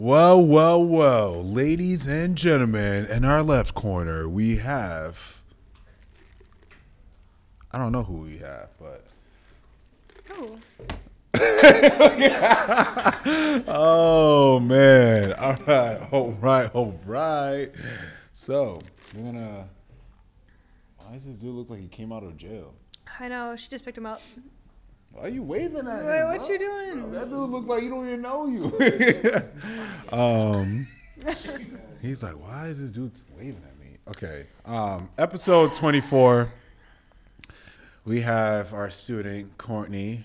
[0.00, 5.40] Well, well, well, ladies and gentlemen, in our left corner, we have.
[7.70, 9.04] I don't know who we have, but.
[10.32, 10.58] Oh,
[13.68, 15.32] Oh, man.
[15.34, 16.08] All right.
[16.10, 16.74] All right.
[16.74, 17.70] All right.
[18.32, 18.80] So,
[19.14, 19.64] we're going to.
[20.98, 22.74] Why does this dude look like he came out of jail?
[23.20, 23.54] I know.
[23.54, 24.20] She just picked him up.
[25.14, 26.08] Why are you waving at me?
[26.08, 26.26] Wait, him?
[26.26, 26.48] what bro?
[26.48, 27.12] you doing?
[27.12, 28.72] That dude look like he don't even know you.
[30.12, 30.88] um,
[32.02, 33.96] he's like, why is this dude waving at me?
[34.08, 34.46] Okay.
[34.66, 36.50] Um, episode 24.
[38.04, 40.24] We have our student, Courtney,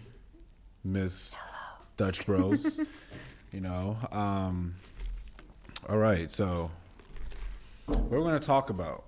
[0.84, 1.36] Miss
[1.96, 2.82] Dutch Bros.
[3.54, 3.96] you know.
[4.12, 4.74] Um,
[5.88, 6.32] all right.
[6.32, 6.72] So,
[7.86, 9.04] what we're going to talk about?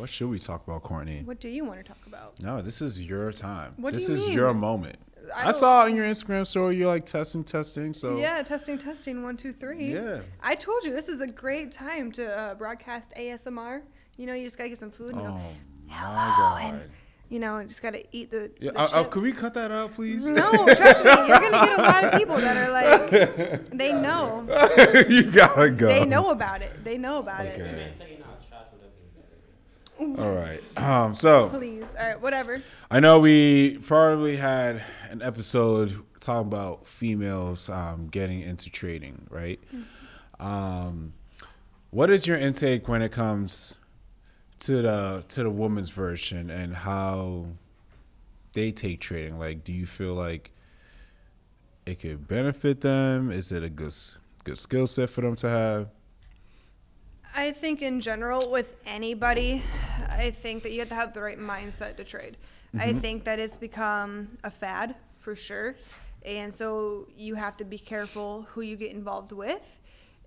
[0.00, 1.20] What should we talk about, Courtney?
[1.26, 2.40] What do you want to talk about?
[2.42, 3.74] No, this is your time.
[3.76, 4.34] What do this you is mean?
[4.34, 4.96] your moment.
[5.36, 7.92] I I, saw in your Instagram story you're like testing, testing.
[7.92, 9.92] So Yeah, testing, testing, one, two, three.
[9.92, 10.20] Yeah.
[10.42, 13.82] I told you this is a great time to uh, broadcast ASMR.
[14.16, 16.62] You know, you just gotta get some food and Oh go, my Hello, god.
[16.64, 16.90] and
[17.28, 18.50] you know, just gotta eat the.
[18.58, 20.26] Yeah, the uh, uh, could we cut that out, please?
[20.26, 24.46] No, trust me, you're gonna get a lot of people that are like, they know,
[25.10, 25.88] you gotta go.
[25.88, 27.60] they know about it, they know about it.
[27.60, 27.92] Okay.
[27.96, 29.36] Tell you not trash would have been better.
[30.00, 30.62] All right.
[30.78, 31.12] Um.
[31.14, 32.62] So Please, all right, whatever.
[32.90, 39.60] I know we probably had an episode talking about females um, getting into trading, right?
[40.38, 41.12] Um,
[41.90, 43.78] what is your intake when it comes
[44.60, 47.46] to the to the woman's version and how
[48.54, 49.38] they take trading?
[49.38, 50.50] Like, do you feel like
[51.84, 53.30] it could benefit them?
[53.30, 53.92] Is it a good
[54.44, 55.88] good skill set for them to have?
[57.34, 59.62] I think in general with anybody,
[60.08, 62.36] I think that you have to have the right mindset to trade.
[62.78, 65.74] I think that it's become a fad for sure.
[66.24, 69.80] And so you have to be careful who you get involved with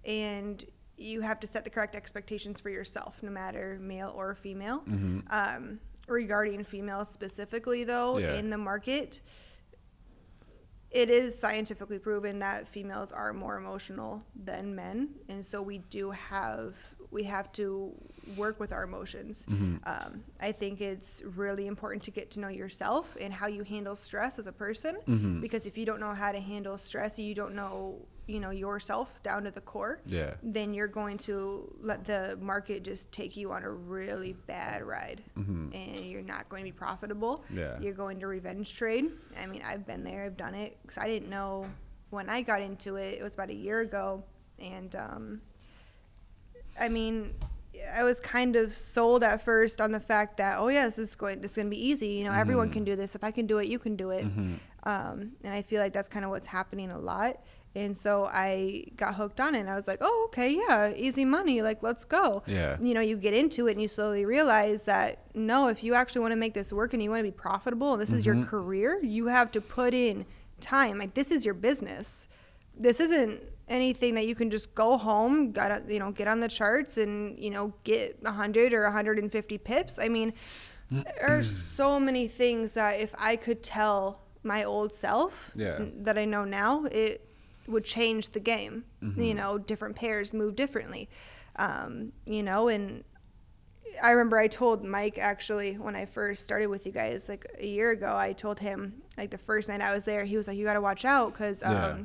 [0.05, 0.63] and
[0.97, 4.83] you have to set the correct expectations for yourself, no matter male or female.
[5.29, 8.33] Um, regarding females specifically, though, Yeah.
[8.33, 9.21] in the market,
[10.93, 16.11] it is scientifically proven that females are more emotional than men and so we do
[16.11, 16.75] have
[17.11, 17.91] we have to
[18.37, 19.45] work with our emotions.
[19.85, 23.95] Um, i think it's really important to get to know yourself and how you handle
[23.95, 24.97] stress as a person
[25.41, 29.21] because if you don't know how to handle stress you don't know you know yourself
[29.21, 30.35] down to the core Yeah.
[30.41, 35.21] then you're going to let the market just take you on a really bad ride.
[35.35, 37.43] And you're not going to be profitable.
[37.49, 37.77] Yeah.
[37.81, 39.11] you're going to revenge trade.
[39.41, 40.23] I mean i've been there.
[40.23, 40.77] I've done it.
[40.81, 41.65] Because i didn't know
[42.11, 43.19] when i got into it.
[43.19, 44.23] It was about a year ago.
[44.59, 45.41] And um,
[46.79, 47.33] i mean
[47.93, 51.15] i was kind of sold at first on the fact that oh yeah this is
[51.15, 52.07] going this is going to be easy.
[52.07, 53.15] You know everyone can do this.
[53.15, 54.25] If i can do it you can do it.
[54.85, 57.37] Um, and i feel like that's kind of what's happening a lot
[57.75, 61.25] and so i got hooked on it and i was like oh okay yeah easy
[61.25, 62.43] money like let's go.
[62.45, 62.77] Yeah.
[62.81, 66.21] you know you get into it and you slowly realize that no if you actually
[66.21, 68.35] want to make this work and you want to be profitable and this is your
[68.35, 68.45] mm-hmm.
[68.45, 70.25] career you have to put in
[70.59, 72.27] time like this is your business.
[72.75, 76.47] This isn't anything that you can just go home got you know get on the
[76.47, 79.99] charts and you know get 100 or 150 pips.
[79.99, 80.33] I mean
[80.91, 85.79] there are so many things that if i could tell my old self Yeah.
[86.01, 87.32] that i know now it
[87.67, 88.83] would change the game
[89.17, 91.09] you know different pairs move differently
[91.57, 93.03] um, you know and
[94.01, 97.67] I remember I told Mike actually when I first started with you guys like a
[97.67, 98.15] year ago.
[98.17, 100.73] I told him like the first night I was there, he was like, "You got
[100.73, 101.97] to watch out," because um, Yeah.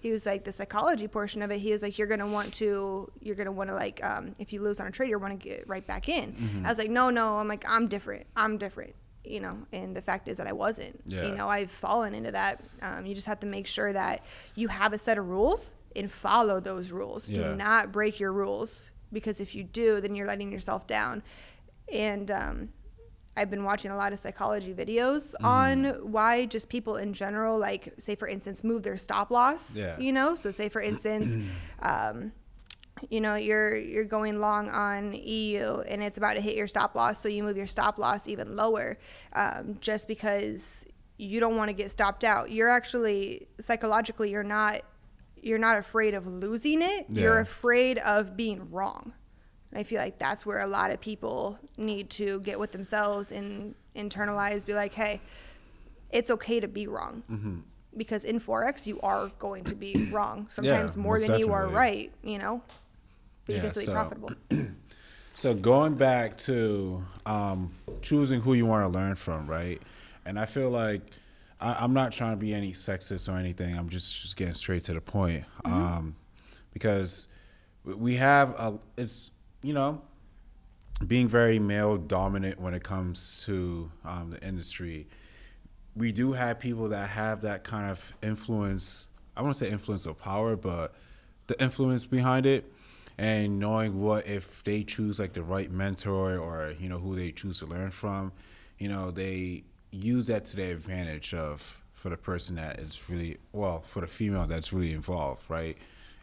[0.00, 1.58] he was like the psychology portion of it.
[1.58, 4.62] He was like, "You're gonna want to, you're gonna want to like, um, if you
[4.62, 6.64] lose on a trade, you want to get right back in." Mm-hmm.
[6.64, 8.24] I was like, "No, no." I'm like, "I'm different.
[8.34, 8.94] I'm different."
[9.24, 11.00] You know, and the fact is that I wasn't.
[11.06, 11.26] Yeah.
[11.26, 12.60] You know, I've fallen into that.
[12.82, 14.22] Um, you just have to make sure that
[14.54, 17.28] you have a set of rules and follow those rules.
[17.30, 17.48] Yeah.
[17.50, 21.22] Do not break your rules because if you do, then you're letting yourself down.
[21.90, 22.68] And um,
[23.36, 25.46] I've been watching a lot of psychology videos Mm-hmm.
[25.46, 29.74] on why just people in general, like say for instance, move their stop loss.
[29.76, 29.98] Yeah.
[29.98, 31.34] You know, so say for instance.
[31.80, 32.32] um,
[33.10, 36.94] you know you're you're going long on EU and it's about to hit your stop
[36.94, 38.98] loss, so you move your stop loss even lower,
[39.32, 40.86] um, just because
[41.16, 42.50] you don't want to get stopped out.
[42.50, 44.82] You're actually psychologically you're not
[45.44, 47.06] you're not afraid of losing it.
[47.10, 49.12] You're afraid of being wrong.
[49.70, 53.30] And I feel like that's where a lot of people need to get with themselves
[53.30, 55.20] and internalize, be like, hey,
[56.10, 57.22] it's okay to be wrong.
[57.30, 57.58] Mm-hmm.
[57.96, 60.46] Because in Forex, you are going to be wrong.
[60.50, 62.62] Sometimes more most than you are right, you know?
[63.46, 64.30] But you Yeah, can still be so- profitable.
[65.36, 69.82] So going back to um, choosing who you want to learn from, right?
[70.24, 71.02] And I feel like
[71.60, 73.76] I, I'm not trying to be any sexist or anything.
[73.76, 75.44] I'm just just getting straight to the point.
[75.64, 76.14] Um,
[76.72, 77.26] because
[77.84, 80.02] we- we have a it's you know
[81.04, 85.08] being very male dominant when it comes to um, the industry.
[85.96, 89.08] We do have people that have that kind of influence.
[89.36, 90.94] I want to say influence of power, but
[91.48, 92.70] the influence behind it,
[93.16, 97.30] and knowing what if they choose like the right mentor or you know who they
[97.30, 98.32] choose to learn from,
[98.78, 103.38] you know they use that to their advantage of for the person that is really
[103.52, 105.78] well for the female that's really involved, right?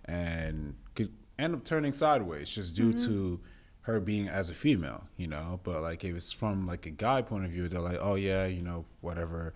[0.05, 3.05] And could end up turning sideways just due mm-hmm.
[3.07, 3.39] to
[3.81, 5.59] her being as a female, you know.
[5.63, 8.45] But like if it's from like a guy point of view, they're like, oh yeah,
[8.45, 9.53] you know, whatever.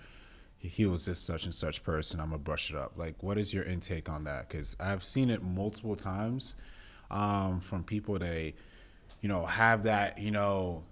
[0.57, 2.19] He was this such and such person.
[2.19, 2.93] I'm gonna brush it up.
[2.95, 4.49] Like, what is your intake on that?
[4.49, 6.55] Because I've seen it multiple times
[7.11, 8.53] um, from people they,
[9.21, 10.83] you know, have that you know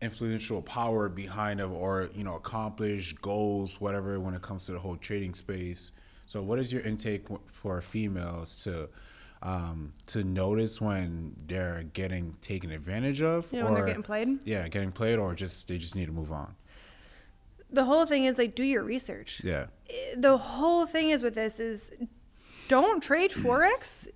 [0.00, 4.78] influential power behind them or you know accomplish goals whatever when it comes to the
[4.78, 5.90] whole trading space
[6.24, 8.88] so what is your intake for females to
[9.42, 14.38] um, to notice when they're getting taken advantage of You know, when they're getting played?
[14.46, 16.54] yeah getting played or just they just need to move on
[17.70, 19.42] The whole thing is like do your research.
[19.42, 19.66] yeah
[20.16, 21.90] the whole thing is with this is
[22.68, 24.06] don't trade forex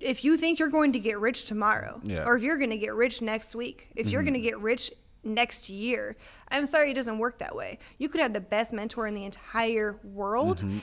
[0.00, 2.24] if you think you're going to get rich tomorrow Yeah.
[2.24, 4.48] or if you're going to get rich next week if you're going to mm-hmm.
[4.48, 4.92] get rich
[5.22, 6.16] next year
[6.48, 7.78] i'm sorry it doesn't work that way.
[7.98, 10.58] You could have the best mentor in the entire world.
[10.58, 10.78] Mm-hmm.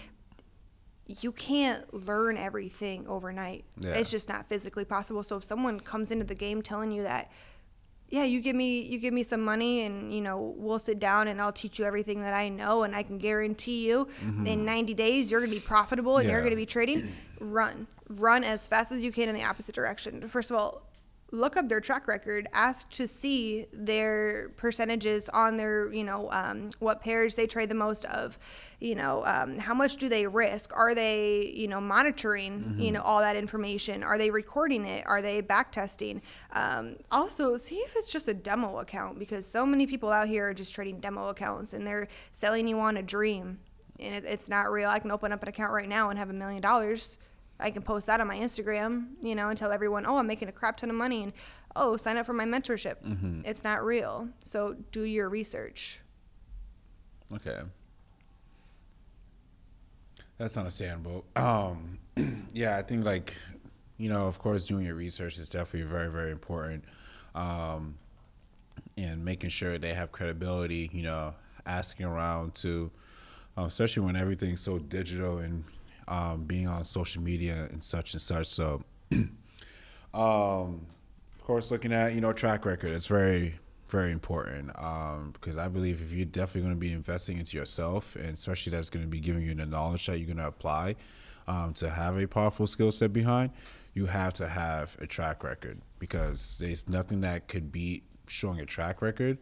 [1.21, 3.65] You can't learn everything overnight.
[3.79, 3.93] Yeah.
[3.93, 5.23] it's just not physically possible.
[5.23, 7.31] So if someone comes into the game telling you that
[8.09, 11.27] yeah you give me you give me some money and you know we'll sit down
[11.27, 14.47] and i'll teach you everything that i know and i can guarantee you mm-hmm.
[14.47, 17.87] in 90 days you're going to be profitable and you're going to be trading run
[18.09, 20.27] run as fast as you can in the opposite direction.
[20.27, 20.87] First of all
[21.31, 22.47] look up their track record.
[22.53, 27.75] Ask to see their percentages on their you know um, what pairs they trade the
[27.75, 28.37] most of.
[28.79, 30.71] You know um, how much do they risk?
[30.75, 34.03] Are they you know monitoring you know all that information?
[34.03, 35.05] Are they recording it?
[35.07, 36.21] Are they back testing?
[36.53, 40.49] Um, also see if it's just a demo account because so many people out here
[40.49, 43.59] are just trading demo accounts and they're selling you on a dream.
[43.99, 44.89] And it, it's not real.
[44.89, 47.17] I can open up an account right now and have a million dollars
[47.59, 50.47] I can post that on my Instagram, you know, and tell everyone, oh, I'm making
[50.47, 51.33] a crap ton of money, and
[51.75, 52.97] oh, sign up for my mentorship.
[53.45, 54.27] It's not real.
[54.41, 55.99] So do your research.
[57.33, 57.59] Okay.
[60.37, 61.25] That's understandable.
[61.35, 61.97] Um,
[62.53, 63.33] yeah, I think like,
[63.97, 66.83] you know, of course, doing your research is definitely very, very important.
[67.33, 67.97] Um,
[68.97, 71.33] and making sure they have credibility, you know,
[71.65, 72.91] asking around to,
[73.55, 75.63] um, especially when everything's so digital and
[76.07, 78.47] um, being on social media and such and such.
[78.47, 79.27] So, um,
[80.13, 83.55] of course, looking at you know track record, it's very
[83.87, 88.15] very important um, because I believe if you're definitely going to be investing into yourself,
[88.15, 90.95] and especially that's going to be giving you the knowledge that you're going to apply
[91.47, 93.51] um, to have a powerful skill set behind,
[93.93, 98.65] you have to have a track record because there's nothing that could beat showing a
[98.65, 99.37] track record.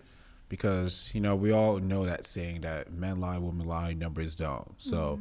[0.48, 4.72] Because you know we all know that saying that men lie, women lie, numbers don't.
[4.78, 5.20] So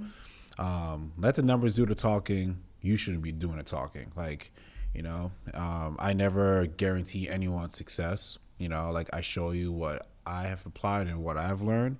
[0.59, 2.59] um, let the numbers do the talking.
[2.81, 4.12] You shouldn't be doing the talking.
[4.17, 4.53] Like,
[4.95, 8.39] you know, um, I never guarantee anyone success.
[8.59, 11.99] You know, like I show you what I have applied and what I've learned,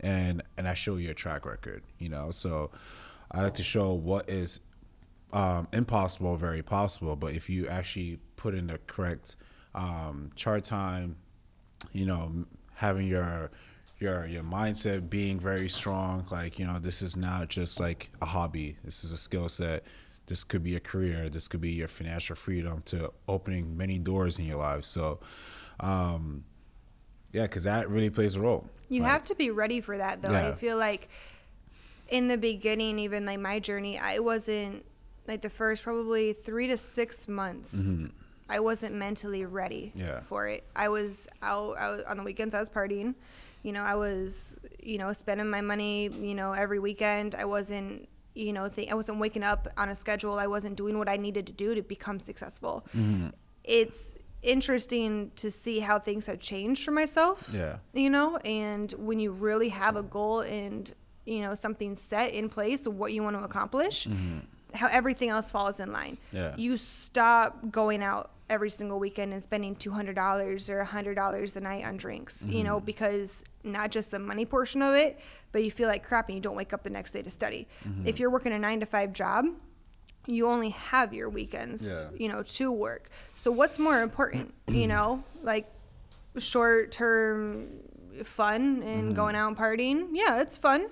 [0.00, 1.82] and and I show you a track record.
[1.98, 2.70] You know, so
[3.30, 4.60] I like to show what is
[5.32, 7.14] um, impossible, very possible.
[7.16, 9.36] But if you actually put in the correct
[9.74, 11.16] um, chart time,
[11.92, 12.44] you know,
[12.74, 13.50] having your
[14.02, 18.26] your your mindset being very strong, like you know, this is not just like a
[18.26, 18.76] hobby.
[18.84, 19.84] This is a skill set.
[20.26, 21.28] This could be a career.
[21.28, 24.84] This could be your financial freedom to opening many doors in your life.
[24.84, 25.20] So,
[25.80, 26.44] um,
[27.32, 28.68] yeah, because that really plays a role.
[28.88, 30.34] You Like, have to be ready for that, though.
[30.34, 31.08] I feel like
[32.08, 34.84] in the beginning, even like my journey, I wasn't
[35.26, 37.94] like the first probably three to six months.
[38.48, 40.06] I wasn't mentally ready Mm-hmm.
[40.06, 40.20] Yeah.
[40.20, 40.64] for it.
[40.76, 42.54] I was out, I was on the weekends.
[42.54, 43.14] I was partying.
[43.62, 46.08] You know, I was, you know, spending my money.
[46.08, 47.34] You know, every weekend.
[47.34, 50.34] I wasn't, you know, th- I wasn't waking up on a schedule.
[50.38, 52.84] I wasn't doing what I needed to do to become successful.
[52.96, 53.28] Mm-hmm.
[53.64, 57.76] It's interesting to see how things have changed for myself Yeah.
[57.94, 60.92] you know and when you really have a goal and
[61.24, 64.08] you know something set in place of what you want to accomplish
[64.74, 66.36] how everything else falls in line Mm-hmm.
[66.36, 66.54] Yeah.
[66.56, 71.96] you stop going out every single weekend and spending $200 or $100 a night on
[71.96, 72.66] drinks you Mm-hmm.
[72.66, 75.18] know because not just the money portion of it
[75.52, 77.66] but you feel like crap and you don't wake up the next day to study
[77.88, 78.06] Mm-hmm.
[78.06, 79.46] if you're working a 9 to 5 job
[80.26, 82.10] you only have your weekends Yeah.
[82.16, 85.66] you know to work so what's more important you know like
[86.38, 87.68] short term
[88.24, 89.12] fun and Mm-hmm.
[89.14, 90.88] going out and partying yeah it's fun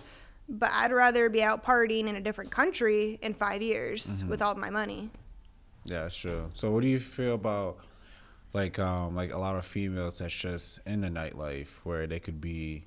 [0.49, 4.31] but i'd rather be out partying in a different country in five years Mm-hmm.
[4.31, 5.11] with all my money
[5.85, 6.47] Yeah, sure.
[6.53, 7.79] So, what do you feel about
[8.53, 12.41] like um like a lot of females that's just in the nightlife where they could
[12.41, 12.85] be,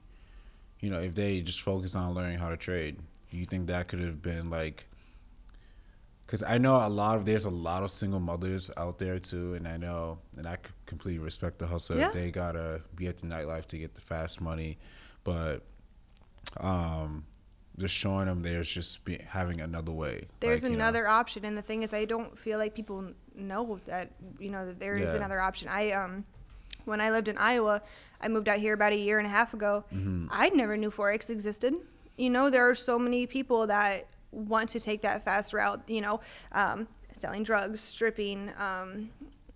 [0.80, 3.00] you know, if they just focus on learning how to trade,
[3.32, 4.88] do you think that could have been like?
[6.26, 9.54] Because I know a lot of there's a lot of single mothers out there too,
[9.54, 11.98] and I know, and I completely respect the hustle.
[11.98, 12.12] Yeah.
[12.12, 14.78] They gotta be at the nightlife to get the fast money,
[15.24, 15.64] but
[16.58, 17.26] um,
[17.78, 20.28] just showing them there's just be, having another way.
[20.40, 20.84] There's like, you know.
[20.84, 24.66] another option, and the thing is, I don't feel like people know that you know
[24.66, 25.18] that there is Yeah.
[25.18, 25.68] another option.
[25.68, 26.26] I um,
[26.86, 27.82] when I lived in Iowa,
[28.22, 29.86] I moved out here about a year and a half ago.
[29.94, 30.28] Mm-hmm.
[30.30, 31.74] I never knew forex existed.
[32.18, 35.82] You know, there are so many people that want to take that fast route.
[35.88, 36.20] You know,
[36.52, 38.52] um, selling drugs, stripping.
[38.58, 39.10] Um,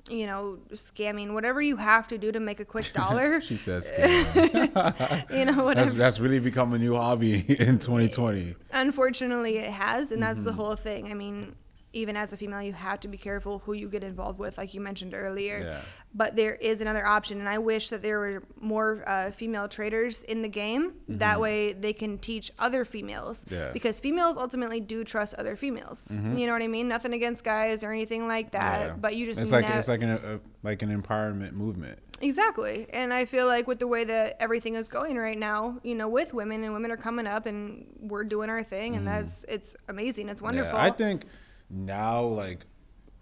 [0.09, 3.41] you know, scamming, whatever you have to do to make a quick dollar.
[3.41, 5.29] She says, scam.
[5.37, 5.85] you know, whatever.
[5.89, 8.55] that's, that's really become a new hobby in 2020.
[8.73, 10.59] Unfortunately, it has, and that's the Mm-hmm.
[10.59, 11.11] whole thing.
[11.11, 11.55] I mean,
[11.97, 14.73] even as a female, you have to be careful who you get involved with, like
[14.73, 15.59] you mentioned earlier.
[15.63, 15.81] Yeah.
[16.13, 20.23] But there is another option, and I wish that there were more uh, female traders
[20.23, 20.93] in the game.
[21.09, 23.43] That way, they can teach other females.
[23.45, 23.53] Mm-hmm.
[23.55, 23.61] Yeah.
[23.61, 23.73] Mm-hmm.
[23.73, 26.07] Because females ultimately do trust other females.
[26.11, 26.37] Mm-hmm.
[26.37, 26.87] You know what I mean?
[26.87, 28.93] Nothing against guys or anything like that, Yeah.
[28.93, 31.99] but you just it's like nev- it's like an a, like an empowerment movement.
[32.19, 32.87] Exactly.
[32.91, 36.07] And I feel like with the way that everything is going right now, you know,
[36.07, 39.75] with women and women are coming up and we're doing our thing and that's it's
[39.87, 40.27] amazing.
[40.29, 40.73] It's wonderful.
[40.73, 40.85] Mm-hmm.
[40.85, 41.25] Yeah, I think
[41.69, 42.65] now like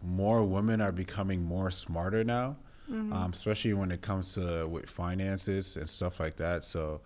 [0.01, 2.57] more women are becoming more smarter now,
[2.89, 3.13] Mm-hmm.
[3.13, 6.63] um, especially when it comes to with finances and stuff like that.
[6.63, 7.01] So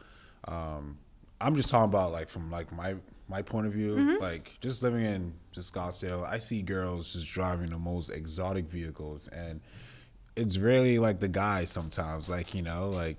[0.46, 0.98] um,
[1.40, 2.96] I'm just talking about like from like my
[3.30, 4.22] my point of view, Mm-hmm.
[4.22, 9.30] like just living in just Scottsdale, I see girls just driving the most exotic vehicles
[9.30, 9.62] and
[10.36, 13.18] it's really like the guys sometimes, like, you know, like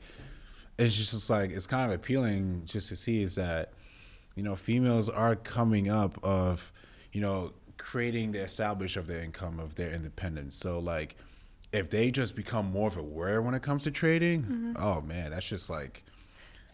[0.79, 3.73] it's just like it's kind of appealing just to see is that
[4.37, 6.73] you know females are coming up of
[7.12, 11.17] you know creating the establish of their income of their independence so like
[11.73, 15.49] if they just become more of aware when it comes to trading oh man that's
[15.49, 16.03] just like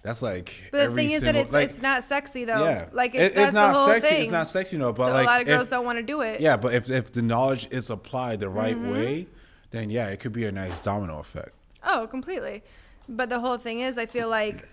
[0.02, 0.68] that's like Mm-hmm.
[0.72, 2.64] but the thing is that it's like, it's not sexy though.
[2.64, 4.20] yeah Like It- it's, that's it's not sexy thing.
[4.22, 6.02] it's not sexy no but so like a lot of girls if- don't want to
[6.04, 6.40] do it.
[6.40, 8.90] yeah but if, if the knowledge is applied the right Mm-hmm.
[8.92, 9.26] way
[9.70, 11.50] then yeah it could be a nice domino effect
[11.88, 12.64] Oh, completely.
[13.08, 14.66] But the whole thing is, I feel like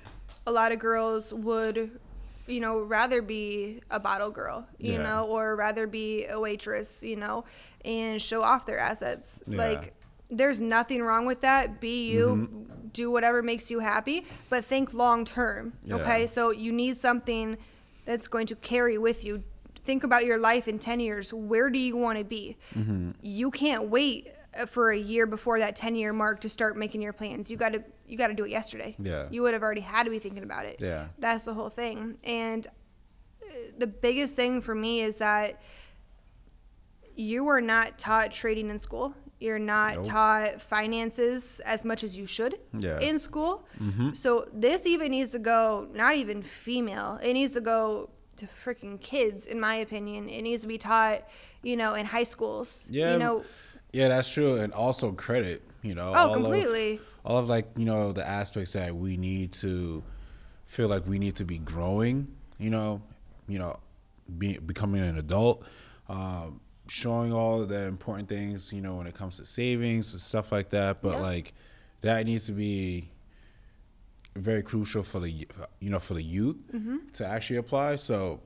[0.47, 1.99] a lot of girls would,
[2.47, 5.03] you know, rather be a bottle girl, you Yeah.
[5.03, 7.45] know, or rather be a waitress, you know,
[7.85, 9.41] and show off their assets.
[9.47, 9.57] Yeah.
[9.57, 9.93] Like,
[10.29, 11.79] there's nothing wrong with that.
[11.79, 12.87] Be you, Mm-hmm.
[12.93, 15.73] do whatever makes you happy, but think long term.
[15.83, 15.95] Yeah.
[15.95, 16.27] Okay.
[16.27, 17.57] So you need something
[18.05, 19.43] that's going to carry with you.
[19.83, 21.33] Think about your life in 10 years.
[21.33, 22.57] Where do you want to be?
[22.75, 23.11] Mm-hmm.
[23.21, 27.01] You can't wait uh, for a year before that 10 year mark to start making
[27.01, 27.49] your plans.
[27.51, 28.95] You got to you got to do it yesterday.
[28.99, 29.27] Yeah.
[29.31, 30.75] You would have already had to be thinking about it.
[30.79, 31.07] Yeah.
[31.17, 32.19] That's the whole thing.
[32.23, 35.59] And uh, the biggest thing for me is that
[37.15, 39.15] you are not taught trading in school.
[39.39, 40.05] You're not Nope.
[40.05, 42.99] taught finances as much as you should Yeah.
[42.99, 43.65] in school.
[43.81, 44.13] Mm-hmm.
[44.13, 47.19] So this even needs to go not even female.
[47.23, 50.29] It needs to go to freaking kids in my opinion.
[50.29, 51.27] It needs to be taught,
[51.63, 52.85] you know, in high schools.
[52.89, 53.43] Yeah, You know,
[53.91, 55.63] yeah, that's true, and also credit.
[55.81, 56.95] You know, Oh, completely.
[56.95, 60.03] Of, all of like you know the aspects that we need to
[60.65, 62.27] feel like we need to be growing.
[62.59, 63.01] You know,
[63.47, 63.79] you know,
[64.37, 65.65] be, becoming an adult,
[66.09, 68.71] um, showing all the important things.
[68.73, 71.01] You know, when it comes to savings and stuff like that.
[71.01, 71.21] But Yeah.
[71.21, 71.53] like
[72.01, 73.09] that needs to be
[74.35, 75.29] very crucial for the
[75.79, 76.97] you know for the youth Mm-hmm.
[77.13, 77.97] to actually apply.
[77.97, 78.41] So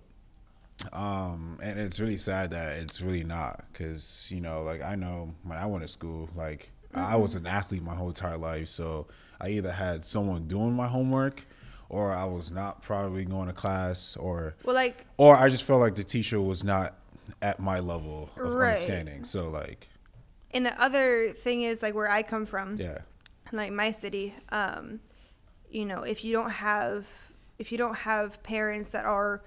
[0.93, 5.34] um and it's really sad that it's really not because you know like i know
[5.41, 9.08] when i went to school like i was an athlete my whole entire life so
[9.41, 11.46] i either had someone doing my homework
[11.89, 15.79] or i was not probably going to class or well like or i just felt
[15.82, 16.96] like the teacher was not
[17.41, 18.70] at my level of Right.
[18.70, 19.88] understanding so like
[20.51, 22.77] and the other thing is like where I come from.
[22.77, 23.00] yeah
[23.51, 25.00] like my city um
[25.70, 27.06] you know if you don't have
[27.60, 29.44] if you don't have parents that are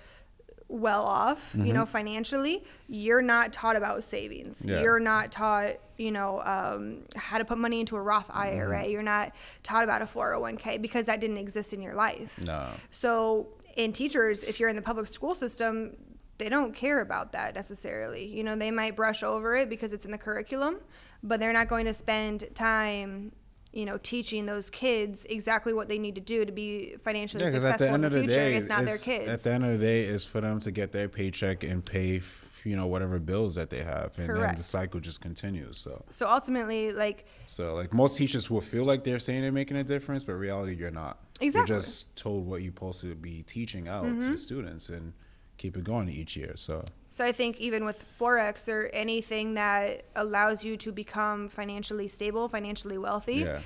[0.71, 4.65] well off you know financially you're not taught about savings.
[4.65, 4.81] Yeah.
[4.81, 9.03] you're not taught you know um, how to put money into a roth ira you're
[9.03, 12.41] not taught about a 401k because that didn't exist in your life.
[12.41, 12.69] No.
[12.91, 15.97] So in teachers if you're in the public school system
[16.39, 18.25] they don't care about that necessarily.
[18.25, 20.77] You know they might brush over it because it's in the curriculum
[21.23, 23.33] but they're not going to spend time
[23.73, 27.51] you know teaching those kids exactly what they need to do to be financially yeah
[27.51, 29.29] because at successful the end in of the the future day it's not their kids
[29.29, 32.17] at the end of the day is for them to get their paycheck and pay
[32.19, 36.05] f- you know whatever bills that they have and then the cycle just continues so
[36.11, 39.85] so ultimately like So like most teachers will feel like they're saying they're making a
[39.85, 41.19] difference, but reality you're not.
[41.41, 41.49] Exactly.
[41.49, 41.57] Mm-hmm.
[41.73, 45.15] You're just told what you're supposed to be teaching out to the students and
[45.61, 46.53] keep it going each year.
[46.57, 52.09] So So I think even with forex or anything that allows you to become financially
[52.09, 53.61] stable, financially wealthy, yeah,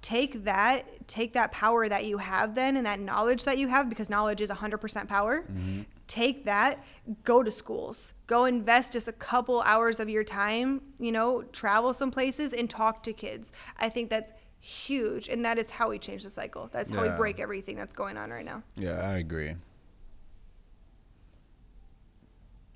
[0.00, 3.88] take that take that power that you have then and that knowledge that you have
[3.88, 5.82] because knowledge is 100% power Mm-hmm.
[6.06, 6.84] take that
[7.24, 11.94] go to schools go invest just a couple hours of your time you know travel
[11.94, 15.98] some places and talk to kids i think that's huge and that is how we
[15.98, 19.18] change the cycle that's how we break everything that's going on right now yeah, I
[19.18, 19.54] agree.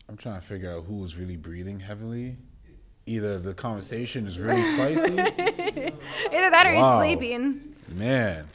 [0.08, 2.36] I'm trying to figure out who is really breathing heavily.
[3.06, 7.00] Either the conversation is really spicy, either that or Wow.
[7.00, 8.46] he's sleeping man.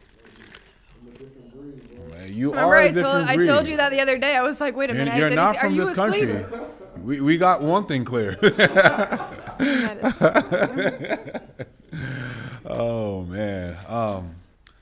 [2.10, 4.36] Man, you remember are a I different told, I told you that the other day
[4.36, 6.32] i was like wait a You're, minute you're said, not from this country.
[6.32, 6.62] asleep?"
[7.04, 8.38] We, we got one thing clear.
[12.66, 13.78] Oh man.
[13.88, 14.36] Um,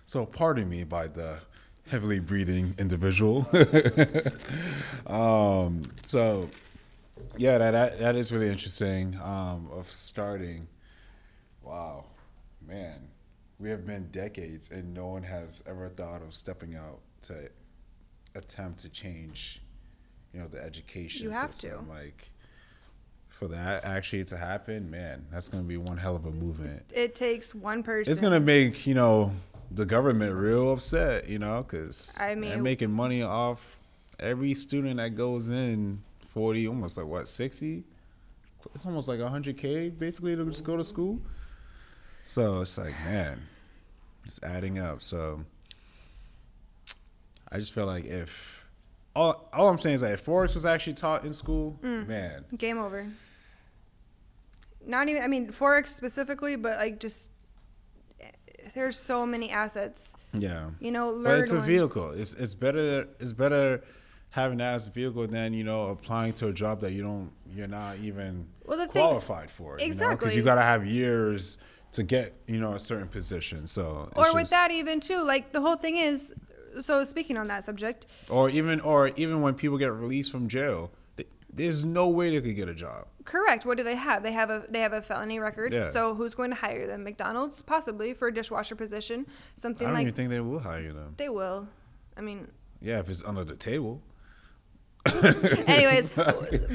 [0.05, 1.39] so pardon me by the
[1.87, 3.47] heavily breathing individual.
[5.07, 6.49] um, so
[7.37, 9.17] yeah, that, that that is really interesting.
[9.23, 10.67] Um, of starting.
[11.63, 12.05] Wow,
[12.67, 13.07] man,
[13.59, 17.49] we have been decades, and no one has ever thought of stepping out to
[18.35, 19.61] attempt to change.
[20.33, 21.85] You know, the education You have system.
[21.85, 21.91] to.
[21.91, 22.31] Like
[23.29, 26.83] for that actually to happen, man, that's gonna be one hell of a movement.
[26.93, 29.31] it takes one person It's gonna make you know
[29.73, 33.77] the government real upset, you know, because I they're mean- making money off
[34.19, 36.01] every student that goes in.
[36.29, 37.83] Forty, almost like what sixty?
[38.73, 41.19] It's almost like hundred k basically to just go to school.
[42.23, 43.41] So it's like, man,
[44.25, 45.01] it's adding up.
[45.01, 45.43] So
[47.51, 48.65] I just feel like if
[49.15, 52.07] all all I'm saying is that if forex was actually taught in school, Mm.
[52.07, 53.07] man, Game over.
[54.85, 57.29] Not even, I mean, Forex specifically, but like just,
[58.73, 60.15] there's so many assets.
[60.33, 60.69] yeah.
[60.79, 61.65] You know, learn But it's a one.
[61.65, 62.11] vehicle.
[62.11, 63.81] It's it's better it's better
[64.29, 67.31] having that as a vehicle than you know applying to a job that you don't
[67.53, 69.75] you're not even Well, the thing- qualified for.
[69.75, 70.35] Because Exactly.
[70.35, 71.57] you got to have years
[71.93, 73.67] to get you know a certain position.
[73.67, 76.33] So Or with just- that, even too, like the whole thing is,
[76.79, 80.91] so speaking on that subject, or even or even when people get released from jail,
[81.53, 83.07] there's no way they could get a job.
[83.25, 83.65] Correct.
[83.65, 84.23] What do they have?
[84.23, 85.73] They have a they have a felony record.
[85.73, 85.91] Yeah.
[85.91, 87.03] So who's going to hire them?
[87.03, 90.93] McDonald's possibly for a dishwasher position, something I don't like even think they will hire
[90.93, 91.13] them.
[91.17, 91.67] they will.
[92.17, 92.47] I mean,
[92.81, 94.01] Yeah, if it's under the table.
[95.67, 96.11] anyways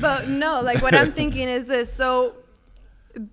[0.00, 2.34] but no like what i'm thinking is this so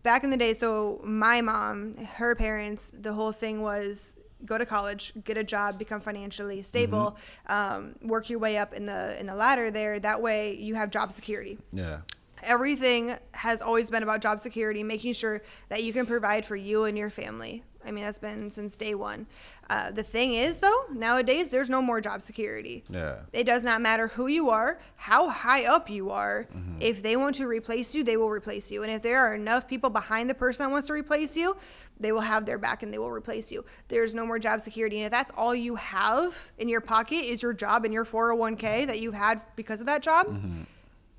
[0.03, 4.67] back in the day so my mom her parents the whole thing was go to
[4.67, 9.25] college get a job become financially stable um, work your way up in the in
[9.25, 12.01] the ladder there that way you have job security Yeah.
[12.45, 16.85] Everything has always been about job security, making sure that you can provide for you
[16.85, 17.63] and your family.
[17.85, 19.27] I mean, that's been since day one.
[19.69, 22.81] Uh, the thing is, though, nowadays there's no more job security.
[22.89, 23.17] Yeah.
[23.33, 26.47] It does not matter who you are, how high up you are.
[26.55, 26.77] Mhm.
[26.81, 28.83] If they want to replace you, they will replace you.
[28.83, 31.57] And if there are enough people behind the person that wants to replace you,
[31.99, 33.65] they will have their back and they will replace you.
[33.89, 34.97] There's no more job security.
[34.99, 38.85] And if that's all you have in your pocket is your job and your 401k
[38.85, 40.27] that you've had because of that job,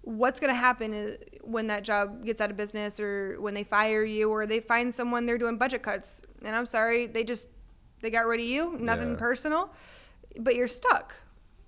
[0.04, 3.64] what's going to happen is when that job gets out of business or when they
[3.64, 7.48] fire you or they find someone they're doing budget cuts and i'm sorry they just
[8.02, 9.16] they got rid of you nothing Yeah.
[9.18, 9.72] personal
[10.38, 11.14] but you're stuck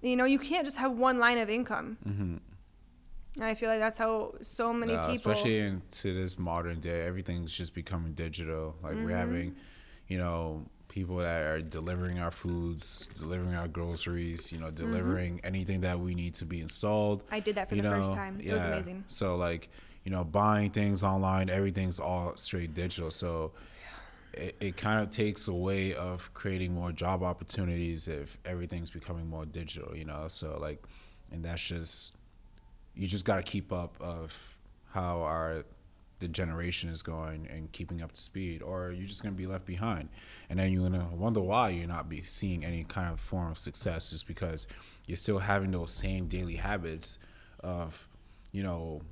[0.02, 3.42] you know you can't just have one line of income mm-hmm.
[3.42, 7.52] i feel like that's how so many Uh, people especially into this modern day, everything's
[7.52, 8.76] just becoming digital.
[8.82, 9.04] Like Mm-hmm.
[9.04, 9.56] we're having,
[10.08, 10.66] you know,
[10.96, 16.14] people that are delivering our foods, delivering our groceries, you know, delivering anything that we
[16.14, 17.22] need to be installed.
[17.26, 17.34] Mm-hmm.
[17.34, 18.40] I did that for you the first time.
[18.42, 19.04] It was amazing.
[19.06, 19.68] So like,
[20.04, 23.10] you know, buying things online, everything's all straight digital.
[23.10, 23.52] So
[24.32, 29.44] it, it kind of takes away of creating more job opportunities if everything's becoming more
[29.44, 30.28] digital, you know.
[30.28, 30.82] So like,
[31.30, 32.16] and that's just
[32.94, 34.56] you just got to keep up of
[34.92, 35.66] how our
[36.18, 39.46] the generation is going and keeping up to speed or you're just going to be
[39.46, 40.08] left behind?
[40.48, 43.50] And then you're going to wonder why you're not be seeing any kind of form
[43.50, 44.66] of success just because
[45.06, 47.18] you're still having those same daily habits
[47.60, 48.08] of
[48.52, 49.02] you know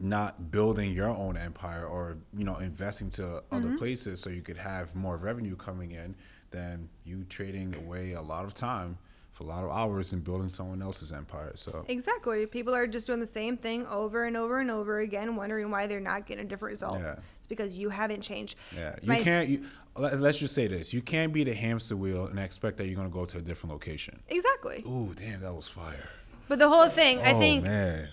[0.00, 3.76] not building your own empire or you know investing to other mm-hmm.
[3.76, 6.14] places so you could have more revenue coming in
[6.50, 8.98] than you trading away a lot of time
[9.32, 13.06] for a lot of hours in building someone else's empire so exactly people are just
[13.06, 16.44] doing the same thing over and over and over again wondering why they're not getting
[16.44, 17.14] a different result Yeah.
[17.38, 19.48] it's because you haven't changed Yeah, you My- can't.
[19.48, 19.62] You,
[19.96, 22.96] let- let's just say this: you can't be the hamster wheel and expect that you're
[22.96, 24.20] gonna go to a different location.
[24.28, 26.08] exactly Ooh, damn, that was fire!
[26.48, 28.08] but the whole thing i oh think man,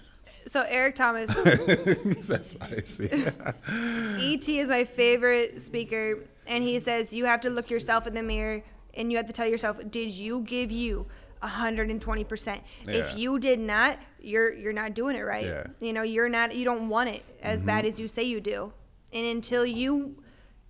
[0.47, 1.29] so eric thomas
[2.27, 3.09] that's icy.
[3.11, 8.23] ET is my favorite speaker, and he says you have to look yourself in the
[8.23, 8.61] mirror
[8.95, 11.07] and you have to tell yourself, did you give you
[11.41, 12.59] 120%.
[12.87, 12.93] Yeah.
[12.93, 15.45] If you did not, you're you're not doing it right.
[15.45, 15.67] Yeah.
[15.79, 17.93] You know, you're not you don't want it as bad mm-hmm.
[17.93, 18.73] as you say you do.
[19.13, 20.21] And until you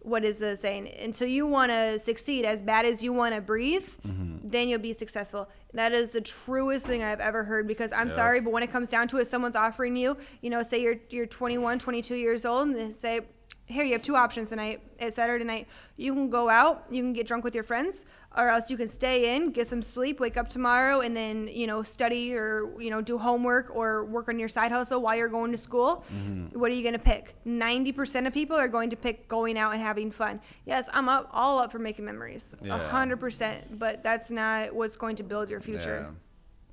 [0.02, 0.92] what is the saying?
[1.02, 4.48] Until you want to succeed as bad as you want to breathe, mm-hmm.
[4.48, 5.50] then you'll be successful.
[5.74, 8.90] That is the truest thing I've ever heard because I'm sorry, but when it comes
[8.90, 12.70] down to it, someone's offering you, you know, say you're you're 21, 22 years old
[12.70, 13.22] and they say,
[13.70, 14.82] "Here, you have two options tonight.
[15.00, 15.68] It's Saturday night.
[15.96, 18.04] You can go out, you can get drunk with your friends,
[18.38, 21.68] or else you can stay in, get some sleep, wake up tomorrow and then, you
[21.68, 25.30] know, study or, you know, do homework or work on your side hustle while you're
[25.30, 26.60] going to school." Mm-hmm.
[26.60, 27.36] What are you going to pick?
[27.46, 30.42] 90% of people are going to pick going out and having fun.
[30.66, 32.56] Yes, I'm up all up for making memories.
[32.62, 32.90] A Yeah.
[32.92, 36.08] 100%, but that's not what's going to build your future.
[36.10, 36.16] Yeah.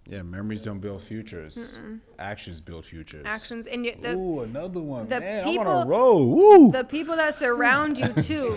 [0.08, 1.78] Yeah, memories don't build futures.
[2.18, 3.26] Actions build futures.
[3.26, 5.08] Actions and you, the, Ooh, another one.
[5.08, 6.30] the Man, I'm on people- a roll.
[6.30, 6.70] Woo.
[6.72, 8.56] the people that surround you too.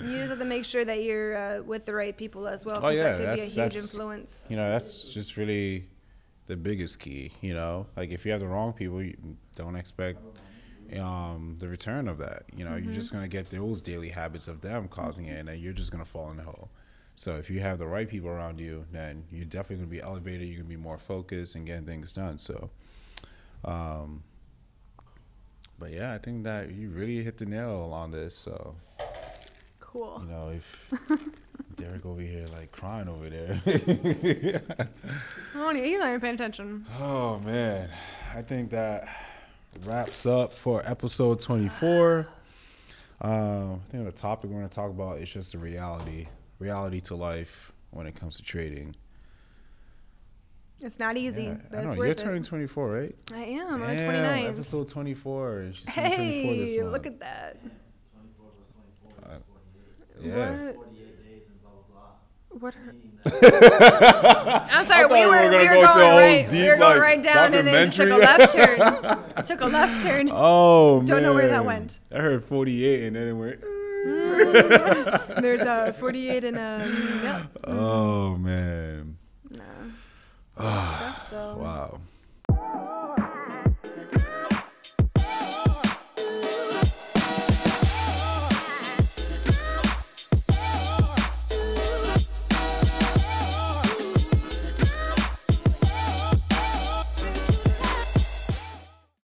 [0.00, 2.80] you just have to make sure that you're uh, with the right people as well.
[2.82, 4.46] Oh, yeah, that could be a huge that's- influence.
[4.50, 5.88] you know, that's just really
[6.46, 7.32] the biggest key.
[7.40, 9.16] You know, like if you have the wrong people, you
[9.56, 10.18] don't expect
[11.00, 12.44] um, the return of that.
[12.56, 12.84] You know, Mm-hmm.
[12.86, 15.90] you're just gonna get those daily habits of them causing it, and then you're just
[15.92, 16.70] gonna fall in the hole.
[17.18, 20.46] So if you have the right people around you, then you're definitely gonna be elevated.
[20.48, 22.36] You're gonna be more focused and getting things done.
[22.38, 22.70] So,
[23.64, 24.22] um,
[25.78, 28.36] but yeah, I think that you really hit the nail on this.
[28.36, 28.74] So
[29.80, 30.22] Cool.
[30.24, 30.92] you know, if
[31.76, 33.60] Derek over here like crying over there.
[35.54, 36.84] Oh, he's not even paying attention.
[37.00, 37.88] Oh man,
[38.34, 39.08] I think that
[39.86, 42.28] wraps up for episode 24.
[43.18, 47.00] Um, I think the topic we're going to talk about is just the reality, reality
[47.02, 48.94] to life when it comes to trading.
[50.82, 52.18] It's not easy, Yeah, I know you're it.
[52.18, 53.16] turning 24, right?
[53.32, 53.74] I am.
[53.74, 54.44] I'm Damn, 29.
[54.46, 55.58] episode 24.
[55.60, 56.92] and She's turning 24 this Hey, month.
[56.92, 57.56] look at that.
[57.62, 59.42] 24 plus 24 Uh, is
[60.20, 60.36] 48.
[60.36, 60.36] Yeah.
[60.66, 60.74] What?
[60.74, 62.10] 48 days and blah, blah,
[62.50, 62.58] blah.
[62.60, 62.74] What?
[62.74, 62.94] her-
[64.70, 66.48] I'm sorry, we we were, we were go going right.
[66.48, 68.78] deep, we were going like, right down and then just took a left turn.
[69.44, 70.28] took a left turn.
[70.32, 71.06] Oh man.
[71.06, 72.00] Don't know where that went.
[72.12, 73.60] I heard 48 and then it went.
[75.40, 76.94] There's a 48 and a.
[77.22, 77.42] Yep.
[77.64, 79.16] Oh, man.
[79.50, 79.62] Nah.
[80.56, 82.00] Ah, wow.